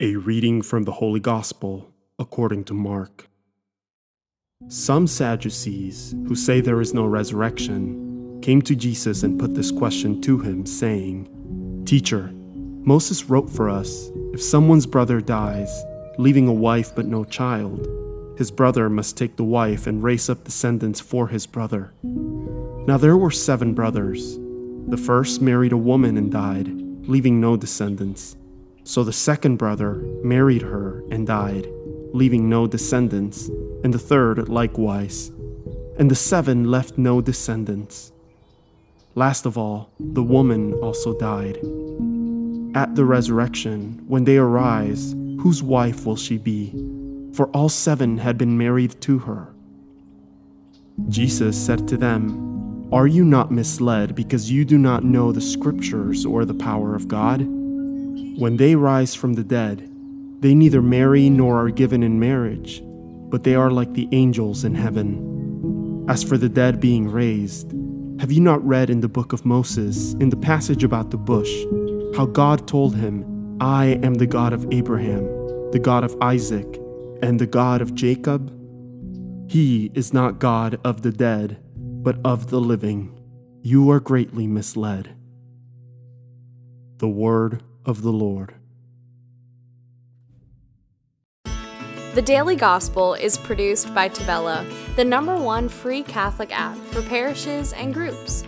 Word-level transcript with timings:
A 0.00 0.16
reading 0.16 0.60
from 0.60 0.82
the 0.82 0.90
Holy 0.90 1.20
Gospel 1.20 1.94
according 2.18 2.64
to 2.64 2.74
Mark. 2.74 3.28
Some 4.66 5.06
Sadducees, 5.06 6.16
who 6.26 6.34
say 6.34 6.60
there 6.60 6.80
is 6.80 6.92
no 6.92 7.06
resurrection, 7.06 8.40
came 8.42 8.60
to 8.62 8.74
Jesus 8.74 9.22
and 9.22 9.38
put 9.38 9.54
this 9.54 9.70
question 9.70 10.20
to 10.22 10.40
him, 10.40 10.66
saying, 10.66 11.84
Teacher, 11.86 12.32
Moses 12.34 13.26
wrote 13.26 13.48
for 13.48 13.70
us 13.70 14.10
if 14.32 14.42
someone's 14.42 14.84
brother 14.84 15.20
dies, 15.20 15.84
leaving 16.18 16.48
a 16.48 16.52
wife 16.52 16.92
but 16.96 17.06
no 17.06 17.22
child, 17.22 17.86
his 18.36 18.50
brother 18.50 18.90
must 18.90 19.16
take 19.16 19.36
the 19.36 19.44
wife 19.44 19.86
and 19.86 20.02
raise 20.02 20.28
up 20.28 20.42
descendants 20.42 20.98
for 20.98 21.28
his 21.28 21.46
brother. 21.46 21.92
Now 22.02 22.96
there 22.98 23.16
were 23.16 23.30
seven 23.30 23.74
brothers. 23.74 24.40
The 24.88 24.96
first 24.96 25.40
married 25.40 25.70
a 25.70 25.76
woman 25.76 26.16
and 26.16 26.32
died, 26.32 26.66
leaving 27.06 27.40
no 27.40 27.56
descendants. 27.56 28.34
So 28.84 29.02
the 29.02 29.12
second 29.12 29.56
brother 29.56 29.94
married 30.22 30.60
her 30.60 31.02
and 31.10 31.26
died, 31.26 31.66
leaving 32.12 32.50
no 32.50 32.66
descendants, 32.66 33.48
and 33.82 33.94
the 33.94 33.98
third 33.98 34.48
likewise. 34.50 35.28
And 35.98 36.10
the 36.10 36.14
seven 36.14 36.70
left 36.70 36.98
no 36.98 37.22
descendants. 37.22 38.12
Last 39.14 39.46
of 39.46 39.56
all, 39.56 39.90
the 39.98 40.22
woman 40.22 40.74
also 40.74 41.18
died. 41.18 41.56
At 42.74 42.94
the 42.94 43.06
resurrection, 43.06 44.04
when 44.06 44.24
they 44.24 44.36
arise, 44.36 45.12
whose 45.40 45.62
wife 45.62 46.04
will 46.04 46.16
she 46.16 46.36
be? 46.36 46.72
For 47.32 47.46
all 47.48 47.70
seven 47.70 48.18
had 48.18 48.36
been 48.36 48.58
married 48.58 49.00
to 49.02 49.18
her. 49.20 49.54
Jesus 51.08 51.56
said 51.56 51.88
to 51.88 51.96
them, 51.96 52.92
Are 52.92 53.06
you 53.06 53.24
not 53.24 53.50
misled 53.50 54.14
because 54.14 54.50
you 54.50 54.64
do 54.66 54.76
not 54.76 55.04
know 55.04 55.32
the 55.32 55.40
Scriptures 55.40 56.26
or 56.26 56.44
the 56.44 56.54
power 56.54 56.94
of 56.94 57.08
God? 57.08 57.63
When 58.36 58.56
they 58.56 58.76
rise 58.76 59.14
from 59.14 59.34
the 59.34 59.44
dead, 59.44 59.90
they 60.40 60.54
neither 60.54 60.82
marry 60.82 61.30
nor 61.30 61.64
are 61.64 61.70
given 61.70 62.02
in 62.02 62.20
marriage, 62.20 62.82
but 63.30 63.44
they 63.44 63.54
are 63.54 63.70
like 63.70 63.94
the 63.94 64.08
angels 64.12 64.64
in 64.64 64.74
heaven. 64.74 66.04
As 66.08 66.22
for 66.22 66.36
the 66.36 66.48
dead 66.48 66.80
being 66.80 67.08
raised, 67.08 67.72
have 68.20 68.30
you 68.30 68.40
not 68.40 68.64
read 68.64 68.90
in 68.90 69.00
the 69.00 69.08
book 69.08 69.32
of 69.32 69.44
Moses, 69.44 70.14
in 70.14 70.30
the 70.30 70.36
passage 70.36 70.84
about 70.84 71.10
the 71.10 71.16
bush, 71.16 71.50
how 72.16 72.26
God 72.26 72.68
told 72.68 72.94
him, 72.94 73.58
I 73.60 73.98
am 74.02 74.14
the 74.14 74.26
God 74.26 74.52
of 74.52 74.66
Abraham, 74.70 75.24
the 75.70 75.80
God 75.80 76.04
of 76.04 76.16
Isaac, 76.20 76.80
and 77.22 77.40
the 77.40 77.46
God 77.46 77.80
of 77.80 77.94
Jacob? 77.94 78.52
He 79.50 79.90
is 79.94 80.12
not 80.12 80.38
God 80.38 80.78
of 80.84 81.02
the 81.02 81.12
dead, 81.12 81.58
but 81.76 82.18
of 82.24 82.50
the 82.50 82.60
living. 82.60 83.18
You 83.62 83.90
are 83.90 84.00
greatly 84.00 84.46
misled. 84.46 85.14
The 86.98 87.08
Word 87.08 87.62
of 87.84 88.02
the 88.02 88.12
Lord. 88.12 88.54
The 92.14 92.22
Daily 92.22 92.54
Gospel 92.54 93.14
is 93.14 93.36
produced 93.36 93.92
by 93.92 94.08
Tabella, 94.08 94.64
the 94.94 95.04
number 95.04 95.36
one 95.36 95.68
free 95.68 96.04
Catholic 96.04 96.56
app 96.56 96.76
for 96.76 97.02
parishes 97.02 97.72
and 97.72 97.92
groups. 97.92 98.44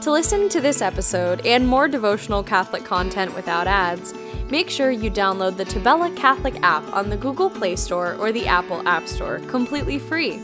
To 0.00 0.10
listen 0.10 0.48
to 0.48 0.60
this 0.60 0.82
episode 0.82 1.46
and 1.46 1.68
more 1.68 1.86
devotional 1.86 2.42
Catholic 2.42 2.84
content 2.84 3.34
without 3.34 3.68
ads, 3.68 4.12
make 4.50 4.68
sure 4.68 4.90
you 4.90 5.10
download 5.10 5.56
the 5.56 5.64
Tabella 5.64 6.14
Catholic 6.16 6.60
app 6.62 6.82
on 6.92 7.10
the 7.10 7.16
Google 7.16 7.48
Play 7.48 7.76
Store 7.76 8.14
or 8.16 8.32
the 8.32 8.46
Apple 8.46 8.86
App 8.88 9.06
Store 9.06 9.38
completely 9.46 9.98
free. 9.98 10.42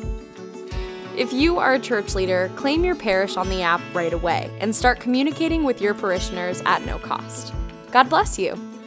If 1.16 1.32
you 1.32 1.58
are 1.58 1.74
a 1.74 1.80
church 1.80 2.14
leader, 2.14 2.50
claim 2.54 2.84
your 2.84 2.94
parish 2.94 3.36
on 3.36 3.48
the 3.48 3.62
app 3.62 3.80
right 3.92 4.12
away 4.12 4.48
and 4.60 4.74
start 4.74 5.00
communicating 5.00 5.64
with 5.64 5.80
your 5.80 5.94
parishioners 5.94 6.62
at 6.64 6.86
no 6.86 6.98
cost. 6.98 7.52
God 7.90 8.08
bless 8.08 8.38
you. 8.38 8.79